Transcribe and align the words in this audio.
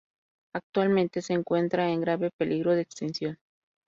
Actualmente 0.55 1.21
se 1.21 1.33
encuentra 1.33 1.87
en 1.91 2.01
grave 2.01 2.31
peligro 2.35 2.73
de 2.73 2.81
extinción. 2.81 3.37